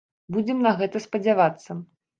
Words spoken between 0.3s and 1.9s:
Будзем на гэта спадзявацца.